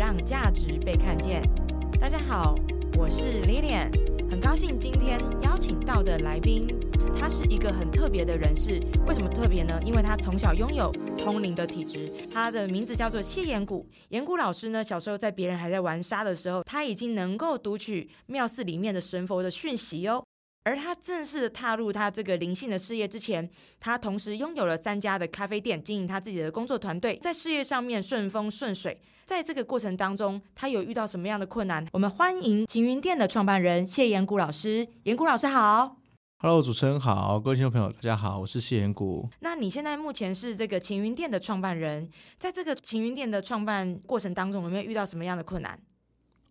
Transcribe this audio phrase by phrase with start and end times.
[0.00, 1.42] 让价值被看见。
[2.00, 2.54] 大家好，
[2.96, 3.90] 我是 Lilian，
[4.30, 6.66] 很高兴今天邀请到的来宾，
[7.20, 8.80] 他是一个很特别的人士。
[9.06, 9.78] 为什么特别呢？
[9.84, 12.10] 因为他从小拥有通灵的体质。
[12.32, 13.86] 他的名字叫做谢延谷。
[14.08, 20.24] 延谷老师呢，小时候在别人还在玩沙的时候，他已经能够读取庙寺里面的神佛的讯息哦。
[20.62, 23.48] 而他正式踏入他这个灵性的事业之前，
[23.80, 29.00] 他同时拥有了三家的咖啡店，经营他自己的工作团队，在事业上面顺风顺水。
[29.24, 31.86] 在这个过程当中，他有遇到什么样的困难？
[31.92, 34.86] 我们欢迎晴云店的创办人谢延谷老师。
[35.04, 35.96] 延谷老师好
[36.40, 39.30] ，Hello，主持人好，各位听众朋友大家好，我是谢延谷。
[39.40, 45.80] 那你现在目前是这个晴云店的创办人，在这个晴云店的创办过程当中，有没有遇到什么样的困难？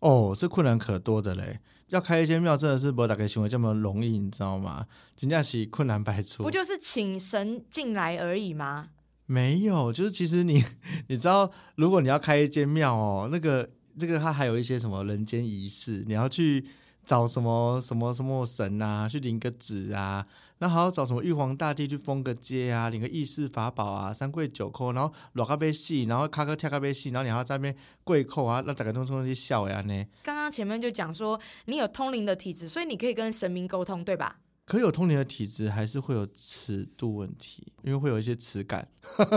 [0.00, 1.60] 哦，这困难可多的嘞！
[1.88, 4.86] 要开一间庙，真的是不打开行为这么容易，你知道吗？
[5.16, 6.42] 真正是困难百出。
[6.42, 8.90] 不就是请神进来而已吗？
[9.26, 10.64] 没有，就是其实你
[11.08, 16.66] 你知道，如果你要开一间庙哦，那个这个它还有一些什么人间仪式，你要去
[17.04, 20.26] 找什么什么什么神啊，去领个纸啊。
[20.60, 30.06] 那还要找什么玉皇大帝去封个街啊，领个议事法宝啊，三跪九叩，然后裸咖啡戏，然后咔咔跳咖啡戏，然后你还要在那边跪叩啊，那大家通通去笑呀呢。
[30.22, 34.40] 刚刚前面就讲说，你有通灵的体质，所以你可以跟神明沟通，对吧？
[34.66, 38.86] 可有通灵的体质，还是会有尺度问题，因为会有一些耻感，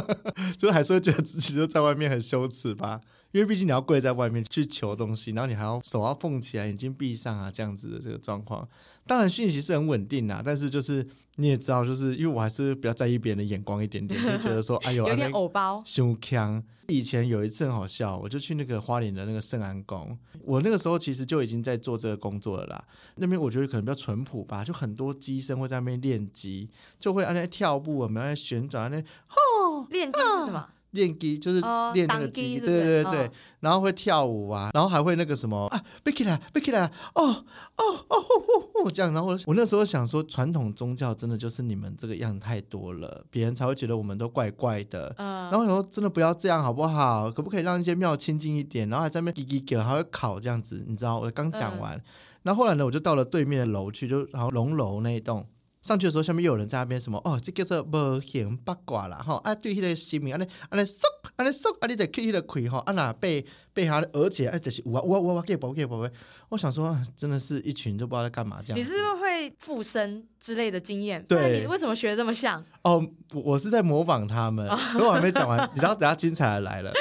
[0.59, 3.01] 就是还是会觉得自己就在外面很羞耻吧。
[3.33, 8.65] 因为毕竟你要跪在外面去求东西，然后你还要手要奉起来，眼睛闭上啊，这样子的这个状况，
[9.05, 11.05] 当然讯息是很稳定啊，但是就是
[11.37, 16.63] 你也知道，就是因为我还是比较在意别人的眼光一点点，就觉得说， 哎呦，有点偶包，胸腔。
[16.89, 22.85] 以前有一次很好笑，我就去那个花莲的那个圣安宫，我那个时候其实就已经在做这个工作了啦。
[23.15, 30.67] 那边我觉得可能比较淳朴吧，就很多机身会在那边练机，就会那跳步，我们在旋转那，吼，练机是什么？
[30.93, 31.61] 练机就是
[31.93, 36.85] 练那个机，对对对，然后会跳舞啊，然后还会那个什么啊，背起来，背起来，
[37.15, 37.43] 哦哦
[37.77, 39.11] 哦哦哦，这样。
[39.13, 45.13] 然后我那时候想说，传统宗教真的就是你们这个样太多了，别人才会觉得我们都怪怪的。
[45.17, 47.29] 嗯，然后说真的不要这样好不好？
[47.31, 48.87] 可不可以让一些庙清净一点？
[48.89, 51.19] 然后还在那边叽叽叫，还会烤这样子，你知道？
[51.19, 52.01] 我刚讲完，
[52.43, 55.45] 那后来呢，我就到了对面的楼去，就然后龙楼那一栋。
[55.83, 61.01] 上去的时候，下面又有人在那边什么哦，这叫做无形八卦啦哈啊，对迄个神明安尼安尼嗖
[61.35, 66.09] 安尼嗖，啊，你得去迄个开哈，啊那被被他，而且啊就是我我我我给宝给宝贝，
[66.47, 68.79] 我想说真的是一群都不知道在干嘛这样。
[68.79, 71.21] 你是不是会附身之类的经验？
[71.27, 72.63] 对，你为什么学的这么像？
[72.83, 76.93] 哦，我是在模仿他们，我还没讲完，你知道等下精彩的来了，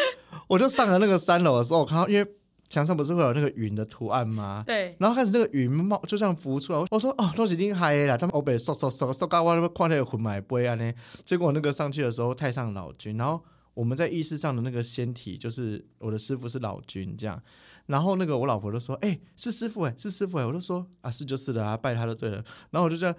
[0.49, 2.29] 我就上了那个三楼的时候，我看到因为。
[2.73, 4.65] 墙上不是会有那个云的图案吗？
[4.67, 4.97] 对。
[4.99, 6.83] 然后开始那个云冒，就这样浮出来。
[6.91, 10.91] 我说：“哦，都已经嗨了！”他们欧北嗖嗖嗖嗖高哇那边看那个魂埋杯啊呢。
[11.23, 13.19] 结果那个上去的时候，太上老君。
[13.19, 13.45] 然后
[13.75, 17.39] 我们在意识上的那个仙体，就是我的师傅是老君这样。
[17.85, 23.15] 然后那个我老婆就说：“哎，是师傅哎，是师傅哎。”我就说：“啊，是就是的啊，拜他就对了。”然后我就这样，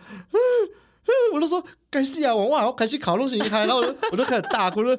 [1.31, 4.97] 我就说：“感谢啊，我哇，我感谢考东西开。”然后我就我就开始大哭说。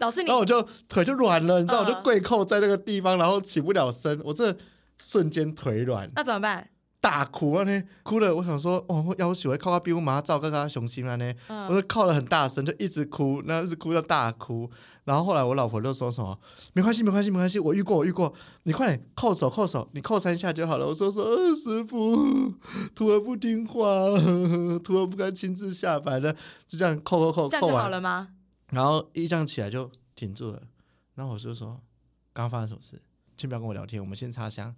[0.00, 4.56] 老师，然后我就腿就软了，你知道，我就跪扣在那个地方，然后起不了身，我这
[5.02, 6.10] 瞬间腿软。
[6.14, 6.68] 那怎么办？
[7.00, 7.62] 大哭啊！
[7.62, 8.34] 呢，哭了。
[8.34, 11.32] 我想说，哦，要喜欢靠靠比我马上照，刚刚雄心了呢。
[11.68, 14.68] 我就靠了很大声，就一直哭，那一直哭要大哭。
[15.04, 16.36] 然后后来我老婆就说什么
[16.74, 18.34] ：“没关系，没关系，没关系，我遇过，我遇过。
[18.64, 22.52] 你快点扣手，扣手，你扣三下就好了。”我说说，师傅，
[22.96, 23.84] 徒儿不听话，
[24.82, 26.32] 徒儿不该亲自下凡的，
[26.66, 28.28] 就这样扣扣扣，这样就好了吗？
[28.70, 30.62] 然后一站起来就停住了，
[31.14, 31.80] 然后我就说
[32.32, 33.00] ：“刚刚发生什么事？
[33.36, 34.74] 先不要跟我聊天，我们先插香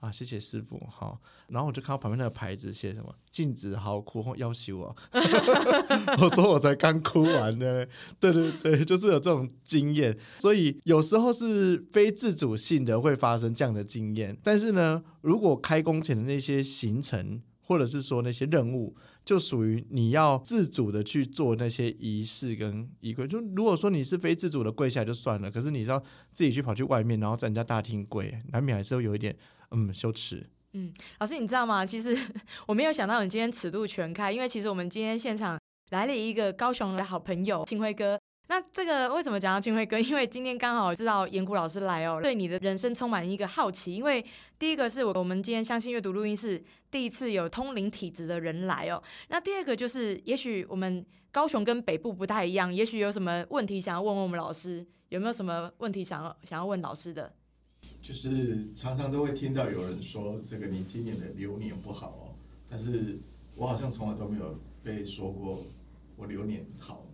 [0.00, 0.10] 啊！
[0.10, 7.84] 谢谢师傅，好。”然后我就看到旁边那个牌子写什么“禁止嚎哭或要挟我”， 我说我才刚哭完呢。
[8.18, 14.38] 对对对，就是有这种经验，所以有时候是非自主性的会发生这样的经验。
[14.42, 18.94] 但是呢，如果开工前的那些行程，或者是说那些任务。
[19.24, 23.26] 就属于你要自主的去做那些仪式跟仪规。
[23.26, 25.98] 就如果说你是非自主的跪下来就算了，可是你知道
[26.30, 29.34] 自己去跑去外面，然后在人家大厅跪，难免还是会有一点
[29.70, 30.46] 嗯羞耻。
[30.74, 31.86] 嗯，老师你知道吗？
[31.86, 32.14] 其实
[32.66, 35.58] 我没有想到你今天尺度全开，因为其实我们今天现场
[35.90, 38.20] 来了一个高雄的好朋友清辉哥。
[38.46, 39.98] 那这个为什么讲到清辉哥？
[39.98, 43.94] 因为今天刚好知道严谷老师来哦，对你的人生充满一个好奇。
[43.94, 44.24] 因为
[44.58, 49.02] 第一个是我我们今天相信阅读录音室第一次有通灵体质的人来哦。
[49.28, 57.32] 那第二个就是，也许我们高雄跟北部不太一样，也许有什么问题想要问问我们老师，有没有什么问题想要想要问老师的？
[58.02, 62.36] 就是常常都会听到有人说，这个你今年的流年不好哦，
[62.68, 63.18] 但是
[63.56, 65.58] 我好像从来都没有被说过
[66.16, 67.06] 我流年好。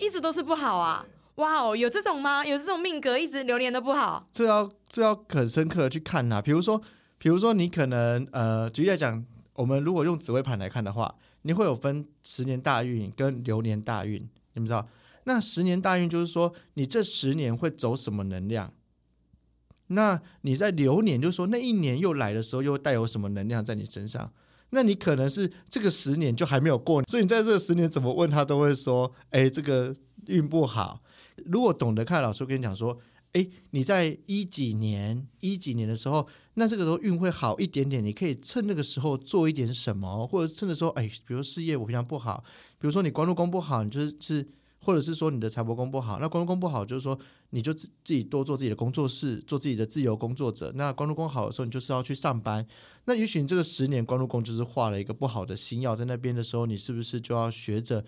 [0.00, 1.06] 一直都是不好啊！
[1.36, 2.44] 哇哦，有这种吗？
[2.44, 4.28] 有这种命格一直流年都不好？
[4.32, 6.42] 这要这要很深刻的去看呐。
[6.42, 6.80] 比如说，
[7.18, 9.24] 比如说你可能呃，举例来讲，
[9.54, 14.86] 我们如果用紫微盘来看的话，你会有分十年大运跟流年大运，你们知道？
[15.24, 18.72] 那十年大运就是说，你这十年会走什么能量？
[19.88, 24.32] 那你在流年，就是说那一年又来的时候，又带有什么能量在你身上？
[24.70, 29.94] 那你可能是这个十年就还没有过，所以你在这十年怎么问他都会说：“哎，这个
[30.26, 31.02] 运不好。”
[31.46, 32.98] 如果懂得看，老师跟你讲说
[33.32, 42.44] ：“哎，你在一几年、一几年的时候，那这个时候运会好一点点，你可以趁那个时候做一点什么，或者趁的时候，哎，比如事业我平常不好，
[42.78, 44.48] 比如说你官禄宫不好，你就是是。”
[44.82, 47.18] 或者是说你的财帛宫不好，那官禄宫不好，就是说
[47.50, 50.72] 你就自自己多做自己的工作室，做自己的自由工作者。
[50.74, 52.66] 那官禄宫好的时候，你就是要去上班。
[53.04, 58.04] 那也许你这个十年官禄宫就是画了一个不好的星耀在那边的时候，你是不是就要学着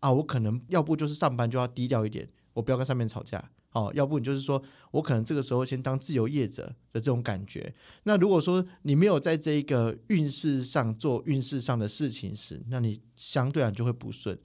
[0.00, 0.12] 啊？
[0.12, 3.92] 我可能要不就是上班就要低调一点，我不要跟上面吵架哦。
[3.94, 4.60] 要不你就是说
[4.90, 7.72] 我可能这个时候先当自由业者的这种感觉。
[8.02, 14.36] 那如果说你没有在这一个运势上做运势上的事情时，那你相对啊就会不顺。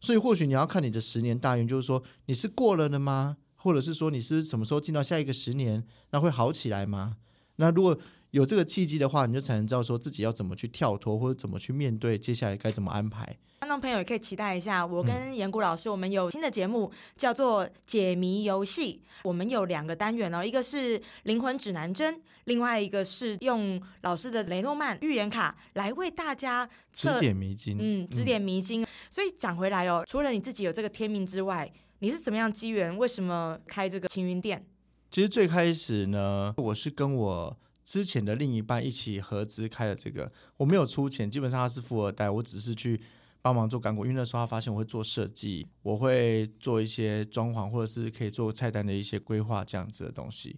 [0.00, 3.36] 所以或许你要看你的十年大运，就是说你是过了的吗？
[3.56, 7.18] 或者是说你是什么时候进到下一个十年，那会好起来吗？
[7.56, 7.98] 那如果
[8.30, 13.36] 有这个契机的话，你就才能知道说自己要怎么去跳脱，或者怎么去面对接下来该怎么安排。
[13.58, 19.02] 观众朋友也可以期待一下，我跟严谷老师，我们有新的节目叫做解谜游戏。
[19.24, 27.76] 我们有两个单元哦，一个是灵魂指南针，另外一个是用老师的雷诺曼预言卡来为大家指点迷津。
[27.78, 28.86] 嗯，指点迷津。
[29.10, 32.96] 所以讲回来哦，除了你自己有这个天命之外，你是怎么样机缘？
[32.96, 34.64] 为什么开这个青云店？
[35.10, 37.58] 其实最开始呢，我是跟我。
[37.90, 43.00] 之前的另一半一起合资开了这个，我没有出钱，基本上他是富二代，我只是去
[43.42, 44.04] 帮忙做干股。
[44.04, 50.56] 因为那时候他发现我会做设计，我会做一些装潢，或者是可以做菜单的一些规划这样子的东西。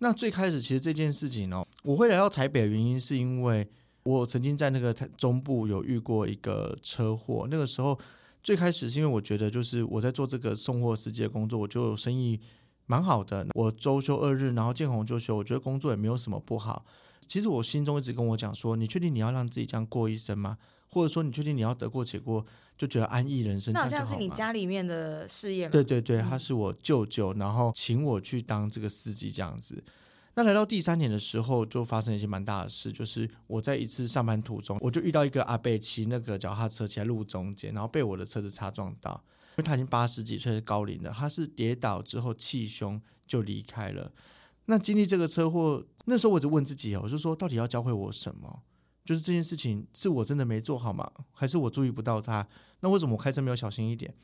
[0.00, 3.66] 那最开始其实这件事情哦，我会来到台北的原因是因为
[4.02, 7.48] 我曾经在那个中部有遇过一个车祸。
[7.50, 7.98] 那个时候
[8.42, 12.38] 最开始是因为我觉得就是我在做这个送货司机的工作，我就生意。
[12.86, 16.84] 蛮好的，我周休二日，然后见红就休，我觉得工作也没有什么不好。
[17.26, 20.58] 其实我心中一直跟我讲说，你确定你要让自己这样过一生吗？
[20.88, 22.46] 或者说你确定你要得过且过，
[22.78, 23.74] 就觉得安逸人生？
[23.74, 25.68] 那好像是你家里面的事业。
[25.68, 29.82] 对对对，他是我舅舅，然后请我去当这个司机这样子。
[30.36, 39.20] 那来到第三年的时候，就发生一些蛮大的事，就是我在一次上班途中，我就遇到一个阿贝骑那个脚踏车骑在路中间，然后被我的车子擦撞到。
[39.56, 44.12] 因为他已经八十几岁的高龄了，他是跌倒之后气胸就离开了。
[44.66, 48.62] 那经历这个车祸，那时候我就问自己哦，我就说到底要教会我什么？
[49.02, 51.10] 就是这件事情是我真的没做好吗？
[51.32, 52.46] 还是我注意不到他？
[52.80, 54.14] 那为什么我开车没有小心一点？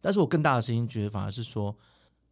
[0.00, 1.76] 但是我更大的声音觉得反而是说，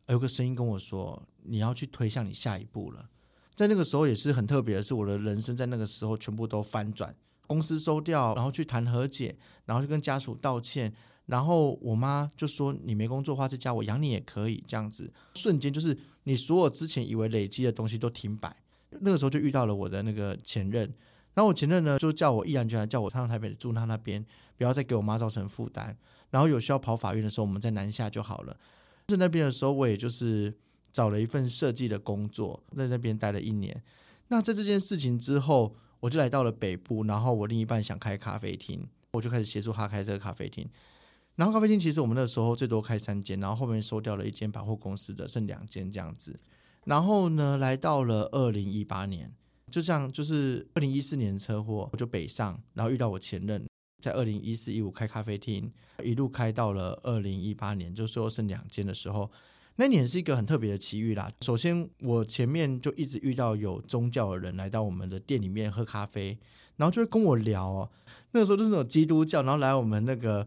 [0.07, 3.11] 有个声音跟我说，你要去推向你下一步了。
[3.55, 7.15] 在那个时候也是很特别的是，我的人生在那个时候全部都翻转，
[7.47, 9.37] 公司收掉，然后去谈和解，
[9.67, 10.95] 然后去跟家属道歉。
[11.27, 18.55] 然后我妈就说：“你没工作的话，在家我养你也可以。”这样子，瞬间就是你所有之前以为累积的东西都停摆。
[19.01, 20.83] 那个时候就遇到了我的那个前任，
[21.35, 24.25] 然后我前任呢就叫我毅然决然叫我上台北住他那边，
[24.57, 25.97] 不要再给我妈造成负担。
[26.31, 28.57] 然后有需要跑法院的时候，我们在南下就好了。
[29.09, 30.55] 在那边的时候，我也就是
[30.93, 33.83] 找了一份设计的工作，在那边待了一年。
[34.29, 40.69] 那在这件事情之后，我就来到了北部，然后我另一半想开咖啡厅，我就开始协助他开这个咖啡厅。
[41.37, 46.39] 然后咖啡厅其实我们那时候最多开三间，然后后面收掉了一间百货公司的，剩两间这样子。
[46.85, 49.33] 然后呢，来到了二零一八年，
[49.71, 53.65] 就这样，就是二零一四年车祸，我就北上，然后遇到我前任，
[54.03, 55.73] 在二零一四一五开咖啡厅，
[56.05, 59.31] 一路开到了二零一八年，就最后剩两间的时候，
[59.77, 61.33] 那年是一个很特别的奇遇啦。
[61.41, 66.39] 首先，我前面就一直遇到有宗教的人来到我们的店里面喝咖啡，
[66.77, 67.91] 然后就会跟我聊哦。
[68.33, 70.47] 那个时候就是那种基督教，然后来我们那个。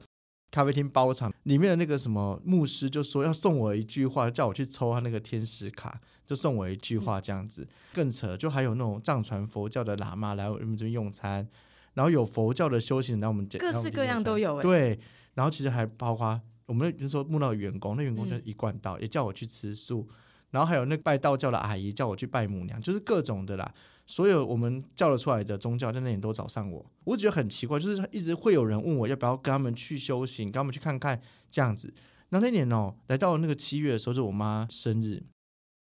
[0.51, 7.67] 咖啡厅包场里面的那个什么牧师就说要送我一句话，叫我去抽他那个天使卡，就送我一句话这样子。
[7.93, 11.45] 更扯，就还有那种藏传佛教的喇嘛来我们这边用餐，
[11.93, 14.61] 然后有佛教的修行来我们各式各样都有。
[14.61, 14.97] 对，
[15.33, 20.07] 然后其实还包括我们就说木道员工，那员工就一贯道也叫我去吃素，
[20.51, 23.73] 然后还有那拜道教的阿姨叫我去拜母娘，就是各种的啦。
[24.05, 31.93] 所有我们叫得出来的宗教在那里都找上我，我觉得很奇怪，就是一直会有人问我要不要跟他们去修行，跟他们去看看这样子。
[32.29, 35.23] 那那年哦，来到那个七月的时候，是我妈生日，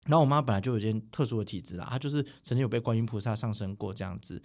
[0.05, 4.41] 然后我妈本来就有件特殊的体质啦，她就是曾经有被观音菩萨上身过这样子。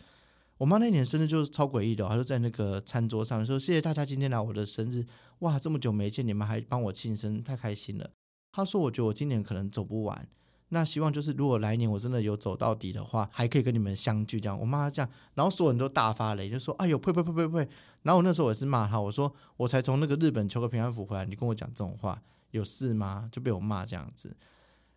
[0.59, 5.07] 我妈那年生日就是超诡异的，她就在那个餐桌上说：“谢谢大家今天来我的生日，
[5.39, 8.11] 哇，这么久没见，你们还帮我庆生，太开心了。”
[8.53, 10.29] 她说：“我觉得我今年可能走不完，
[10.73, 17.69] 那希望就是如果来年我真的有走到底的话，还可以跟你们相聚。”这样，我妈这样，然后所有人都大发雷，就说：“哎呦，呸呸呸呸呸！”
[18.03, 22.23] 然后我那时候也是骂他，我说：“我才从那个日本求个平安符回来，你跟我讲这种话，
[22.53, 24.37] 有事吗？”就被我骂这样子。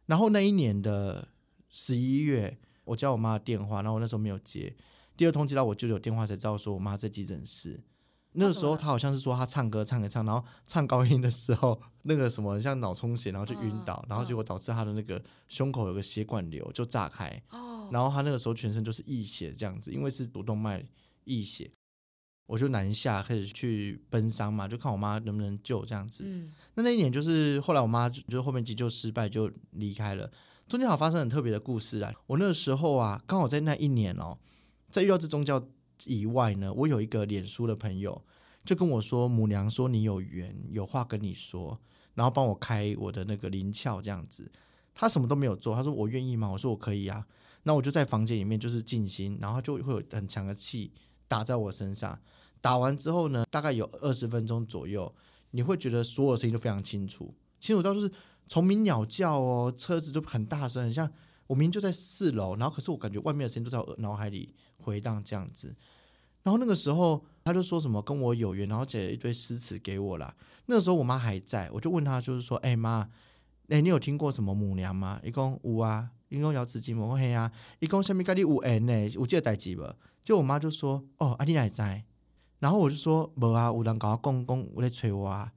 [0.05, 1.27] 然后那一年的
[1.69, 4.75] 十一月，我叫我妈的电话，然后我那时候没有接。
[5.17, 7.79] 第二通接到我舅舅电话，才知道说我妈在急诊室。
[8.33, 17.41] 那个时候他好像是说他唱歌唱一唱，然后唱高音的时候， 那个什么像脑充血，然后就晕倒，然后结果导致他的那个胸口有个血管瘤就炸开。
[17.49, 17.89] 哦。
[17.91, 20.83] 然后他那个时候全身就是溢血这样子，因为是主动脉
[21.25, 21.71] 溢血。
[22.45, 26.23] 我就南下开始去奔丧嘛，就看我妈能不能救这样子。
[26.25, 26.51] 嗯。
[26.75, 30.29] 那那一年就是后来我妈就后面急救失败就离开了。
[30.67, 32.13] 中间好发生很特别的故事啊！
[32.25, 34.37] 我那个时候啊，刚好在那一年哦。
[34.89, 35.59] 在遇到这宗教
[36.05, 38.21] 以外呢，我有一个脸书的朋友
[38.65, 41.79] 就跟我说：“母娘说你有缘，有话跟你说，
[42.15, 44.51] 然后帮我开我的那个灵窍这样子。”
[44.95, 47.25] 他什么都没有做，他说：“我愿意吗？”我说：“我可以啊。”
[47.63, 50.91] 那我就在房间里面就是静心，然后就会有很强的气
[51.27, 52.19] 打在我身上。
[52.59, 55.13] 打完之后呢，大概有二十分钟左右，
[55.51, 58.11] 你会觉得所有声音都非常清楚，清楚到就是
[58.47, 61.09] 虫鸣鸟叫哦，车子就很大声，很像
[61.47, 64.53] 我明明就在四楼，然后可是我感觉外面的声音都在我脑海里。
[64.83, 65.73] 回荡这样子，
[66.43, 70.35] 然后那个时候他就说什么跟我有缘，然后写了一堆诗词给我啦。
[70.65, 73.09] 那个时候我妈还在，我就问他，就是说，哎妈，
[73.69, 75.19] 哎你有听过什么母娘吗？
[75.23, 79.83] 一共有啊，一共瑶池金母黑啊，一共下面跟你有缘呢，有这个代志不？
[80.23, 82.03] 就我妈就说，哦，阿你还在？
[82.59, 85.51] 然后我就说，无啊，有人跟我讲讲，有在催我啊。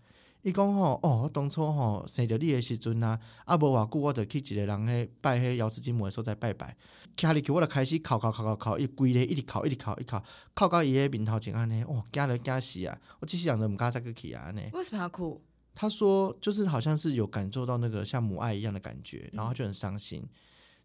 [0.46, 6.76] 伊讲吼，哦，我当初吼生着你诶时阵啊，啊无偌久，我就去一个人迄拜迄瑶池金母的所在拜拜。
[7.16, 10.16] 徛入去，我就开始哭哭哭哭哭，伊规咧一直哭一直哭一哭，
[10.54, 12.96] 哭到伊诶面头前安尼，哇，惊了惊死啊！
[13.18, 14.70] 我即时人都毋敢再去啊安尼。
[14.72, 15.42] 为什么要哭？
[15.74, 20.24] 他说，就是好像是有感受到那个像母爱一样的感觉，然后就很伤心。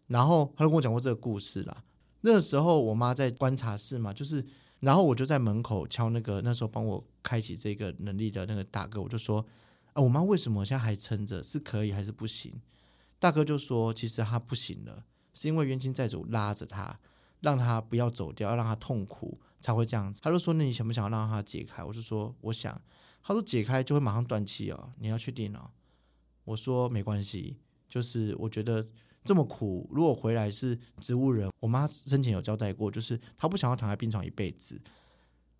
[0.08, 1.84] 然后他就跟我讲过这个故事啦。
[2.22, 4.44] 那个时候我妈在观察室嘛，就是。
[4.82, 9.46] 然后我就在门口敲那个那时候帮我开启这个能力的那个大哥，我就说
[9.94, 11.40] ：“啊，我妈为什么现在还撑着？
[11.40, 12.60] 是可以还是不行？”
[13.20, 16.98] 大哥就说：“其实他不行了，是因为冤亲债主拉着他，
[17.42, 22.82] 让他不要走掉，要让他痛苦才会这样子。”他就说：“那你想不想让他解开？”我就说：“我想。”
[23.22, 25.70] 他说：“解开就会马上断气哦，你要确定哦。”
[26.44, 27.56] 我说：“没关系，
[27.88, 28.84] 就是我觉得。”
[29.24, 34.80] 这么苦，如果回来是植物人，我妈生前有交代过，就是她不想要躺在病床一辈子。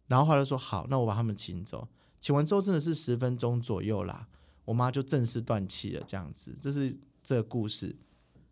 [0.09, 1.89] 然后后来说好，那我把他们请走，
[2.21, 4.27] 请完之后真的是十分钟左右啦，
[4.65, 6.05] 我妈就正式断气了。
[6.07, 7.97] 这样子，这是这个故事。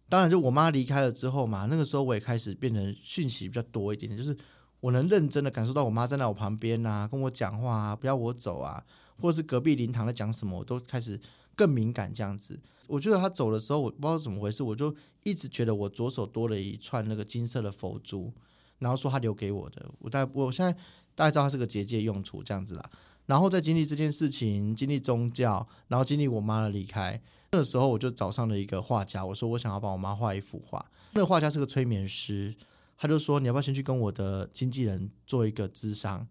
[0.08, 4.36] 当然，就我妈离开了之后嘛，那个时候我也开始变成讯息比较多一点点，就是
[4.80, 8.82] 我能认真的感受到我妈站在我旁边啊，跟我讲话啊，不要我走啊，
[9.16, 11.20] 或是隔壁灵堂在讲什么，我都开始
[11.60, 12.58] 更敏感这样子。
[12.86, 18.32] 我觉得他走的时候，我不知道怎么回事，我就一直觉得我左手多了一串那个金色的佛珠，
[18.78, 19.84] 然后说他留给我的。
[19.98, 20.72] 我大我现在
[21.14, 22.90] 大概知道他是个结界用处这样子啦。
[23.26, 27.20] 然后在经历这件事情，经历宗教，然后经历我妈的离开，
[27.52, 30.84] 那个时候我就找上了一个画家，我说我想要帮我妈画一幅画。
[31.12, 32.56] 那个画家是个催眠师，
[32.96, 36.26] 他就说你要不要先去跟我的经纪人做一个咨商？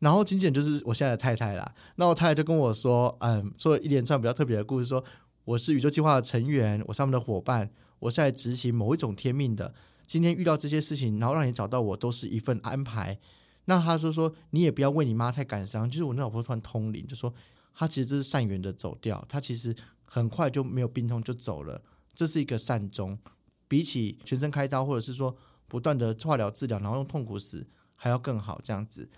[0.00, 1.74] 然后经纪人就是我现在的太太啦。
[1.96, 5.02] 那我太太就跟我说，嗯，说一连串比较特别的故事，说。
[5.46, 9.74] 我是宇宙计划的成员，我上面的伙伴，我是在执行某一种天命的。
[10.06, 13.18] 今天遇到这些事情，然后让你找到我，都是一份安排。
[13.64, 15.90] 那他说说，你也不要为你妈太感伤。
[15.90, 17.34] 就是我那老婆突然通灵，就说
[17.74, 21.82] 她其实这是善缘的走掉，她其实很快就没有病痛就走了，
[22.14, 23.18] 这是一个善终。
[23.66, 25.34] 比起全身开刀，或者是说
[25.66, 27.66] 不断的化疗治疗，然后用痛苦死，
[27.96, 29.08] 还要更好这样子。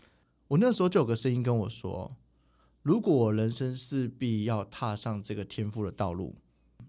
[0.52, 2.14] 我那时候就有个声音跟我说。
[2.82, 6.36] 如果我人生势必要踏上这个天赋的道路，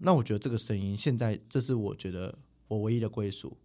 [0.00, 2.36] 那我觉得这个声音现在，这是我觉得
[2.68, 3.56] 我唯一的归属。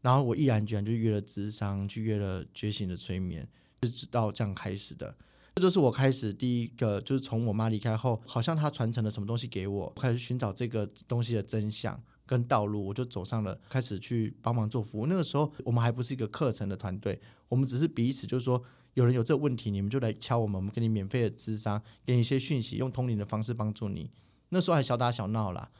[0.00, 3.46] 然后我毅然决然就约了智商，去约了觉醒的催眠，
[3.82, 5.14] 就直到这样开始的。
[5.56, 15.06] 这就是我开始第一个，就是从我妈离开后，好像她传承了什么东西给我，开始寻找这个东西的真相跟道路，我就走上了开始去帮忙做服务。
[15.06, 17.20] 那个时候我们还不是一个课程的团队，
[17.50, 18.64] 我们只是彼此就是说。
[18.94, 24.10] 有人有这个问题，你们就来敲我们，我们给你免费的智商，给你一些讯息，用通灵的方式帮助你。
[24.50, 25.70] 那时候还小打小闹啦。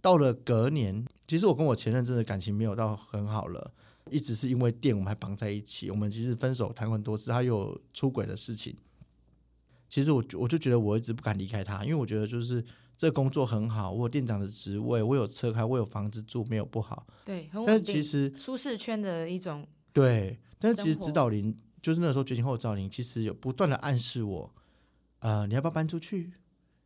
[0.00, 3.72] 到了隔年，其实我跟我前任真的感情没有到很好了，
[4.10, 5.90] 一直是因为店我们还绑在一起。
[5.90, 8.76] 我们其实分手谈很多次，他有出轨的事情。
[9.88, 12.64] 其实我我就觉得我一直不敢离开他，因为我觉得就是
[12.96, 17.06] 这工作很好，我有店长的职位，我有车开，我有房子住，没有不好。
[17.24, 19.66] 对，很但其实舒适圈的一种。
[19.92, 21.56] 对，但是其实指导灵。
[21.80, 24.54] 就是那时候觉醒后的，赵林其实有不断的暗示我，
[25.20, 26.32] 呃，你要不要搬出去？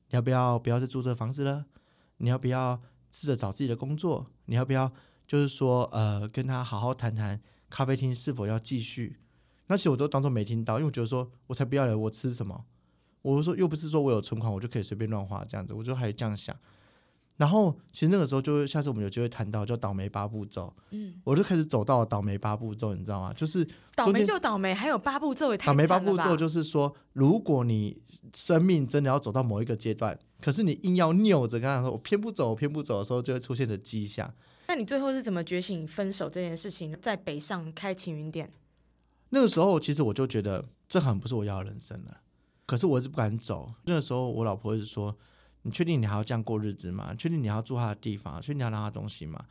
[0.08, 1.66] 你要不要不要再住这房子了？
[2.18, 2.80] 你要不要
[3.10, 4.26] 试着找自己的工作？
[4.46, 4.92] 你要不要
[5.26, 9.18] 就是说呃跟他好好谈谈咖啡厅是否要继续？
[9.68, 12.66] 那其实我都当做没听到，因为我觉得说我才不要了，我吃什么？
[13.22, 16.54] 我说又不是说我有存款我就可以随便乱花这样子，我就还这样想。
[17.42, 23.32] 然后其实那个时候就下次我们有机会谈到叫倒霉八步骤，嗯，我就开始走到倒霉八步骤，你知道吗？
[23.32, 28.00] 就是倒霉就倒霉，还有八步骤也太倒霉八步骤就是说，如果你
[28.32, 34.32] 生命真的要走到某一个阶段，可是你硬要拗着跟他说我偏不走，我偏不走的时候，就会出现的迹象。
[34.68, 38.52] 那你最后是怎么觉醒分手这件事情，在北上开晴云店？
[39.30, 42.18] 那个时候其实我就觉得这很不是我要的人生了，
[42.66, 43.72] 可是我一直不敢走。
[43.86, 45.16] 那个时候我老婆是说。
[45.62, 47.14] 你确定你还要这样过日子吗？
[47.14, 48.40] 确定你要住他的地方？
[48.42, 49.46] 确定你要拿他东西吗？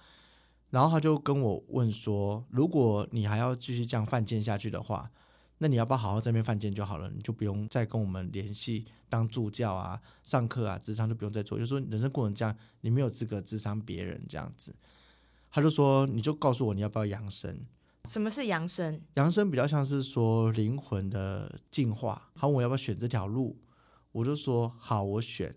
[0.70, 5.12] 然后他就跟我问说：“如果你还要继续这样犯贱下去的话，
[5.58, 7.10] 那你要不要好好在那边犯贱就好了？
[7.10, 11.60] 你就不用再跟我们联系当助教啊、上课啊、智商就不用再做。
[11.60, 14.74] 就说人生过成这样，你没有资格智商别人这样子。”
[15.51, 17.65] 他就说：“你就告诉我你要不要扬升？
[18.06, 19.01] 什么是扬升？
[19.15, 22.30] 扬升比较像是说灵魂的进化。
[22.36, 23.58] 好，我要不要选这条路？
[24.13, 25.53] 我就说好，我选。”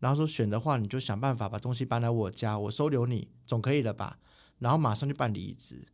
[0.00, 4.18] 然后说选的话，你就想办法把东西搬来我家，我收留你，总可以了吧？
[4.58, 5.86] 然后马上去办离职。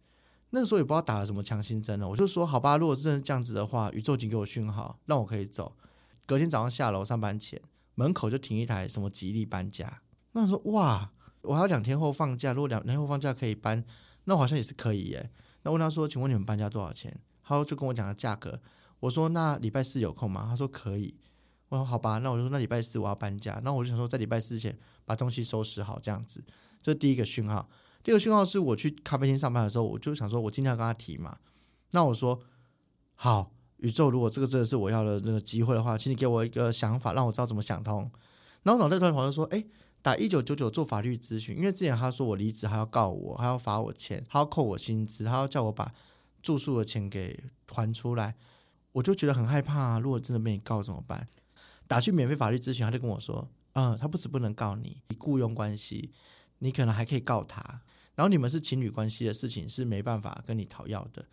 [0.50, 5.76] 那个时候也不知道打了什么强心针了，我就说好吧，如果真的这样子的话，宇宙请给我讯号，让我可以走。
[6.24, 7.60] 隔天早上下楼上班前，
[7.94, 10.02] 门口就停一台什么吉利搬家。
[10.32, 11.10] 那我说哇，
[11.42, 13.84] 我还有两天后放假，如果两天后放假可以搬，
[14.24, 15.30] 那我好像也是可以耶。
[15.62, 17.20] 那问他说，请问你们搬家多少钱？
[17.42, 18.60] 他就跟我讲个价格。
[19.00, 20.46] 我说那礼拜四有空吗？
[20.48, 21.16] 他说可以。
[21.68, 26.44] 我说好吧，那我就说那礼拜四我要搬家，那我就想说在礼拜四之前把东西收拾好，这样子，
[26.80, 27.68] 这是第一个讯号。
[28.02, 31.38] 第二个讯号是我去咖啡厅上班的时候，我就想说我今天要跟他提嘛。
[31.90, 32.40] 那我说
[33.16, 38.08] 好，宇宙，如果这个真的是我要的那个机会的话，请你给我一个想法，让我知道怎么想通。
[38.62, 39.64] 然后脑袋突然跑出说，哎，
[40.02, 45.92] 打一九九九做法律咨询，因为之前他说我离职还要告我，还要罚我钱，还要扣我薪资，他要叫我把
[46.40, 48.36] 住宿的钱给还出来，
[48.92, 49.98] 我就觉得很害怕。
[49.98, 51.26] 如果真的被你告怎么办？
[51.86, 56.10] 打去免费法律咨询，他就跟我说：“嗯，他不止不能告你，你雇佣关系，
[56.58, 57.60] 你可能还可以告他。
[58.14, 61.24] 然后你们是情侣关系的事情是没办法跟你讨要的。”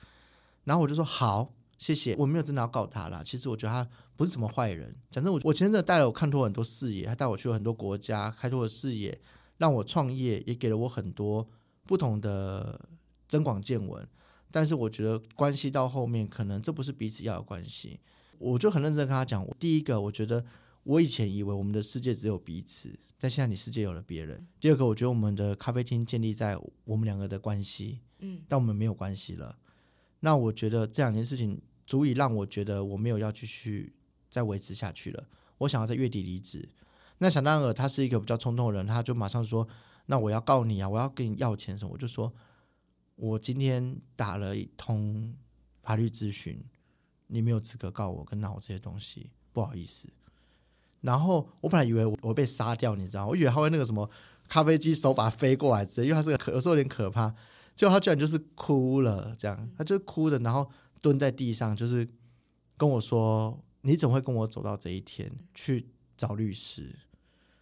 [0.66, 3.22] 然后我就说：“好，谢谢，我没有真的要告他啦。
[3.26, 4.96] 其实我觉得他不是什么坏人。
[5.12, 9.20] 反正我我前阵带了我看透很多视野，他带我去了很多国家，开拓了视野，
[9.58, 11.50] 让我创业，也给了我很多
[11.86, 12.80] 不同的
[13.28, 14.08] 增广见闻。
[14.52, 18.00] 但是我觉得关系到后面，可能这不是彼此要的关系。”
[18.44, 20.44] 我就很认真跟他讲，第一个，我觉得
[20.84, 24.46] 我以前以为我们的世界只有彼此，但现在你世界有了别人。
[24.60, 29.58] 第二个，我觉得我们的咖啡厅建立在我们两个的关系，嗯，但我们没有关系了。
[30.20, 33.94] 那我觉得这两件事情足以让我觉得我没有要继续
[34.30, 35.24] 再维持下去了。
[35.60, 36.68] 我想要在月底离职。
[37.20, 39.66] 那想当然，他是一个比较冲动的人，他就马上说
[40.08, 42.34] ：“那我要告你啊，我要跟你要钱什么？”我就说
[43.16, 45.34] ：“我今天打了一通
[45.82, 46.62] 法律咨询。”
[47.28, 50.08] 你没有资格告我跟闹我这些东西，不好意思。
[51.02, 54.10] 然后我本来以为我我被杀掉，你知道，我以为他会那个什么
[54.48, 57.34] 咖啡机手把飞过来之类，因为他是个可有时候有点可怕。
[57.76, 60.70] 结果他居然就是哭了，这样，他就哭的，然后
[61.02, 62.08] 蹲在地上，就是
[62.78, 66.96] 跟我说：“你怎么会跟我走到这一天去找律师？”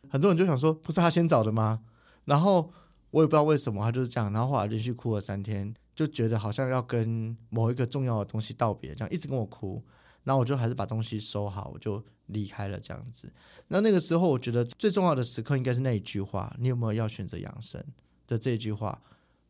[0.09, 1.81] 很多人就想说，不是他先找的吗？
[2.25, 2.71] 然后
[3.11, 5.73] 我也不知道为什么他就是这样，然后后来连续哭了三天。
[6.01, 9.83] 就觉得好像要跟某一个重要的东西道别，这样一直跟我哭，
[10.23, 13.31] 然后我就还是把东西收好，我就离开了这样子。
[13.67, 17.85] 那那个时候，我觉得最重要的时刻应该是那一句话：“你有没有要选择养生？”
[18.25, 18.99] 的这一句话，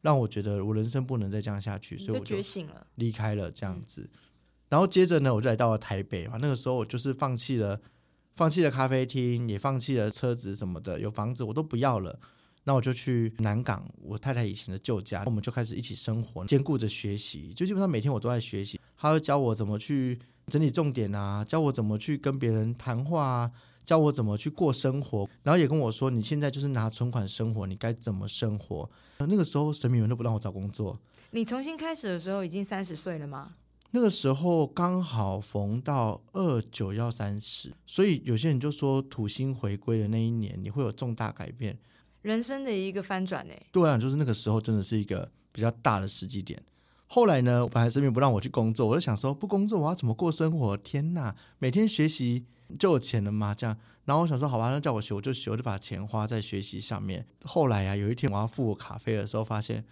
[0.02, 4.10] 让我觉得我人生不能再这样下去，所以我就觉醒了，离开了这样子。
[4.68, 6.38] 然后接着呢，我就来到了台北嘛。
[6.42, 7.80] 那个时候，我就是放弃了，
[8.36, 12.20] 放弃了咖啡厅，也放弃了车子什么的，有房子我都不要了。
[12.64, 18.80] 那我就去南港，我太太以前的旧家，我们就开始一起生活，兼顾着学习，就基本上每天我都在学习。
[18.96, 23.52] 他会教我怎么去整理重点啊，教我怎么去跟别人谈话啊，
[23.84, 28.90] 教我怎么去过生活，然后也跟我说，你现在就是拿存款生活，你该怎么生活？
[29.18, 31.00] 那个时候神明们都不让我找工作。
[31.32, 33.56] 你重新开始的时候已经三十岁了吗？
[33.90, 41.78] 那个时候刚好逢到二九要三十，所以有些人就说土星回归的那一年，你会有重大改变。
[42.22, 43.54] 人生的一个翻转呢？
[43.72, 46.62] 对啊，就是那个时候真的是一个比较大的时机点。
[47.08, 50.78] 后来呢，本来身边不让我去工作，我就想说不工作我要怎么过生活？
[50.78, 52.46] 天哪，每天学习
[52.80, 53.54] 就有钱了吗？
[53.54, 57.28] 这样，然后我想说好吧，那叫我学我就学，我就把钱花在学习上面。
[57.44, 59.84] 后来啊，有一天我要付我卡费的时候，发现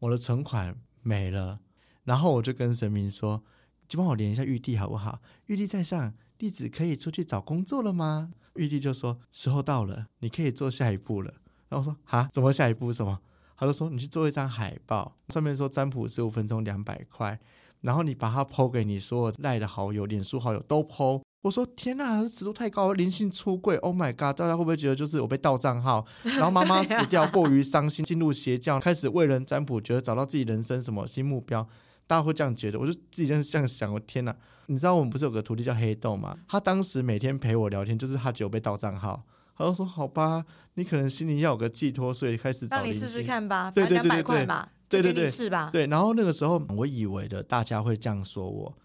[0.00, 1.60] 我的存款没了，
[2.04, 3.44] 然后我就跟神明说，
[3.86, 5.20] 就帮我连一下玉帝好不好？
[5.46, 8.32] 玉帝在上，弟子可以出去找工作了吗？
[8.54, 11.34] 玉帝就说时候到了，你可以做下一步了。
[11.74, 13.18] 然后我说哈，怎么下一步什么？
[13.56, 17.38] 他就说你去做一张海报，上面说占卜十五分钟两百块，
[17.80, 21.20] 然后你把它抛给你所有赖的好友、脸书好友都抛。
[21.42, 24.36] 我说天哪，这尺度太高了，灵性出柜，Oh my god！
[24.36, 31.66] 大家会不会觉得就是我被盗账号， 然后妈妈死掉，过于伤心，进入邪教，开始为人占卜，觉得找到自己人生什么新目标？
[32.06, 32.78] 大家会这样觉得？
[32.78, 34.34] 我就自己这样想，我天哪！
[34.66, 36.36] 你知道我们不是有个徒弟叫黑豆吗？
[36.48, 39.22] 他当时每天陪我聊天，就是他觉得被盗账号。
[39.56, 45.70] 他就说：“好吧，你可能心里要有个寄托，所以开始找让你试试看吧，对对对对块吧，对对对，是吧？
[45.72, 45.86] 对。
[45.86, 48.76] 然后那个时候，我以为的大家会这样说我，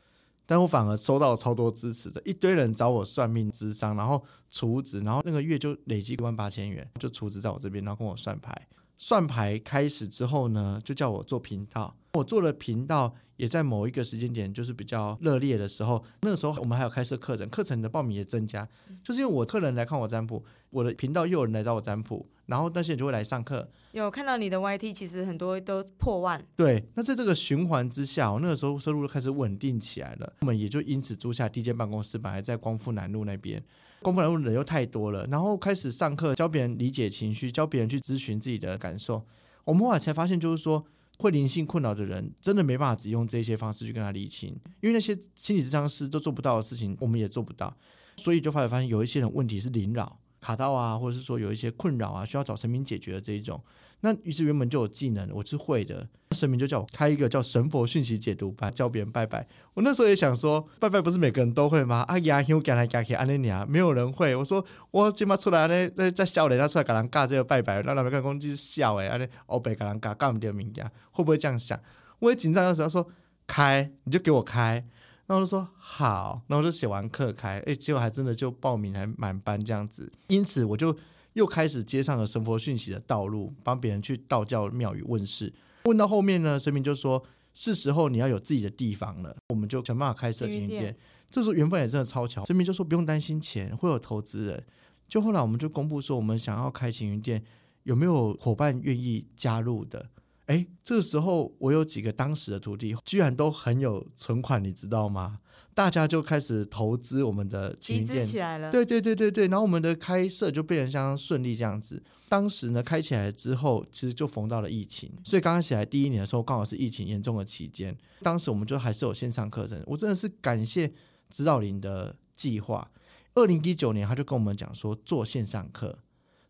[0.45, 8.67] 但我反而收到超多支持的，一堆人找我算命、智商，然后储值，然后那个月就累积一万八千元，就储值在我这边，然后跟我算牌。
[8.97, 11.95] 算牌开始之后呢，就叫我做频道。
[12.13, 18.67] 我做了频道。”也在某一个时间点，就是比较热烈的时候，那个时候我们还有开设课程，课程的报名也增加，
[19.01, 23.65] 就是因为我客人来看我占卜，我的频道又有人来找我占卜，然后那些人就会来上课。
[23.93, 26.45] 有看到你的 YT，其实很多都破万。
[26.57, 33.63] 对，那在这个循环之下，我那个时候收入开始稳定起来了，我们也就因此租下第一间办公室，本来在光复南路那边，
[34.01, 39.25] 光复南路人又太多了，然后开始上课，教别人理解情绪，教别人去咨询自己的感受。
[39.63, 40.83] 我们后来才发现，就是说。
[41.19, 44.49] 会灵性困扰的人，真的没办法只用这些方式去跟他理清，
[44.81, 47.75] 因为那些心理咨商师都做不到的事情，我们也做不到，
[48.15, 53.61] 所以就发现发现有一些人问题是灵扰卡到啊，或者是说有一些困扰啊，需要找神明解决的这一种。
[54.01, 56.07] 那于是原本就有技能，我是会的。
[56.31, 59.47] 神明就叫我开一个叫神佛讯息解读班，教别人拜拜。
[59.73, 62.01] 我那时候也想说，拜拜不是每个人都会吗？
[62.07, 64.35] 啊呀，我赶来赶去安尼尼啊，没有人会。
[64.35, 71.79] 我说我今嘛出来呢，那在笑脸，他出来给人尬这个拜拜，那那边看工具是笑诶，安尼欧北给人尬尬唔掉名家，会不会这样想？
[72.19, 73.07] 我也紧张的时候说
[73.47, 74.85] 开，你就给我开。
[75.25, 80.11] 然后我就说好，然后就写完课开，哎，结果还真的就报名还满班这样子。
[80.27, 80.95] 因此我就。
[81.39, 85.53] 又开始接上了神佛讯息的道路，帮别人去道教庙宇问事。
[85.85, 87.23] 问到后面呢，神明就说
[87.53, 90.95] 是时候你要有自己的地方了，我们就想办法开设经营店。
[91.29, 94.65] 这时候缘分也真的超巧，神明就说不用担心钱，会有投资人。
[95.07, 97.41] 就后来我们就公布说，我们想要开行云店，
[97.83, 100.09] 有没有伙伴愿意加入的？
[100.47, 105.39] 哎，这个时候我有几个当时的徒弟，居然都很有存款，你知道吗？
[105.79, 112.03] 大家就开始投资我们的旗舰起来了，对对对对对，然后我们的开设就变得相当顺利这样子。
[112.27, 117.97] 当时呢，开起来之后，其实就逢到了疫情，所以刚刚起来第一年的时候，刚好是疫情严重的期间。
[118.21, 120.91] 当时我们就还是有线上课程，我真的是感谢
[121.29, 122.91] 指导林的计划。
[123.35, 125.99] 二零一九年，他就跟我们讲说做线上课，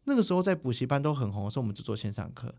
[0.06, 2.56] 那个时候在补习班都很红的时候，我们就做线上课。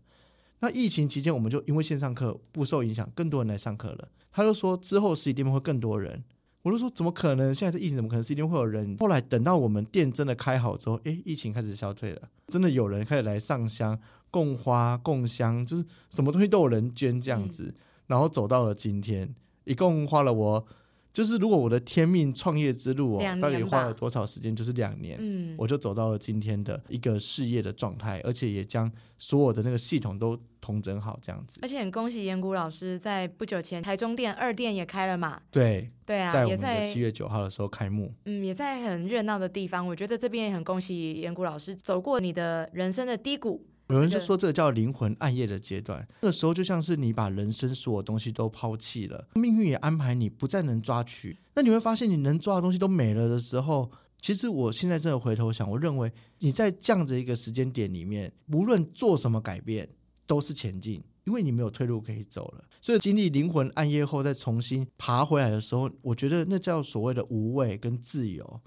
[0.59, 4.07] 那疫情期间，我们就因为线上课不受影响，更多人来上课了。
[4.31, 6.23] 他就说之后实体店会更多人。
[6.63, 7.53] 我就说怎么可能？
[7.53, 8.23] 现在是疫情，怎么可能？
[8.23, 8.95] 是一定会有人。
[8.99, 17.73] 后来等到我们店真的开好之后，哎，疫情开始消退了，真的有人开始来上香、供花、供香，就是什么东西都有人捐这样子，
[18.07, 20.65] 然后走到了今天，一共花了我。
[21.13, 24.55] 就是如果我的天命创业之路哦，到底花了多少时间？
[24.55, 31.59] 就是两年，嗯，我就走到了今天的一个事业的状态，而且也将所有的那个系统都统整好，这样子。
[31.61, 35.41] 而且很恭喜严谷老师，在不久前台中店二店也开了嘛？
[35.51, 38.13] 对，对啊，在我们的七月九号的时候开幕。
[38.25, 39.85] 嗯，也在很热闹的地方。
[39.85, 43.65] 我觉得这边也很恭喜严谷老师走过你的人生的低谷。
[43.87, 51.37] 有人就说这个叫灵魂暗夜的阶段，那个时候就像是你把人生所有东西都抛弃了，命运也安排你不再能抓取。
[51.55, 59.89] 那你会发现你能抓的东西都没了的时候，其实我现在真的回头想，我认为你在这样子一个时间点里面，无论做什么改变
[60.31, 62.63] 都是前进，因为你没有退路可以走了。
[62.79, 68.61] 所以经历灵魂暗夜后再重新爬回来的时候，我觉得那叫所谓的无畏跟自由，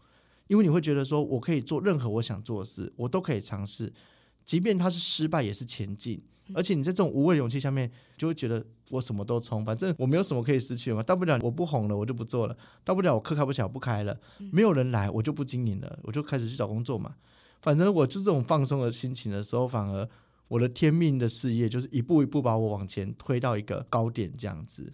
[0.49, 3.91] 因为你会觉得说我可以做任何我想做的事，我都可以尝试。
[4.45, 6.23] 即便它是失败，也是前进。
[6.53, 11.03] 而且你在这种无畏勇气下面，就会觉得我什么都冲，反正我没有什么可以失去嘛。
[11.03, 14.15] 大不了我不红了，我就不做了；大不了我课开不起来，不开了。
[14.53, 17.15] 没有人来，我就不经营了，我就开始去找工作嘛。
[17.63, 20.07] 反正我就这种放松的心情的时候，反而
[20.49, 24.93] 我的天命的事业就是一步一步把我往前推到一个高点，这样子。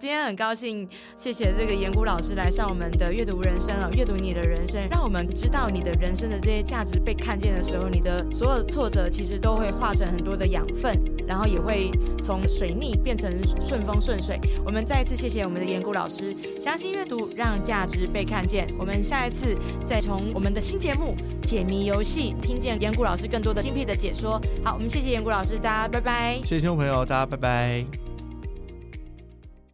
[0.00, 0.88] 今天很高兴，
[1.18, 11.90] 谢谢这个严谷老师来上我们的阅读人生啊，阅读你的人生，让我们知道你的人生的这些价值被看见的时候，你的所有的挫折其实都会化成很多的养分，然后也会
[12.22, 13.32] 从水逆变成
[13.64, 14.38] 顺风顺水。
[14.64, 18.66] 我们再一次谢谢我们的严谷老师，相信阅读让价值被看见。
[18.78, 19.56] 我们下一次
[19.86, 24.40] 再从我们的新节目解谜游戏听见严谷老师更多的精辟的解说。
[24.64, 26.36] 好，我们谢谢严谷老师，大家拜拜。
[26.44, 28.01] 谢谢听众朋友，大家拜拜。